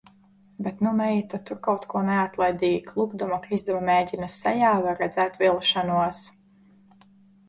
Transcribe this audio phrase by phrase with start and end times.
[0.67, 6.23] Bet nu meita tur kaut ko neatlaidīgi, klupdama krizdama, mēģina, sejā var redzēt vilšanos.